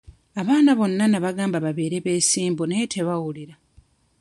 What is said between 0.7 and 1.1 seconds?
bonna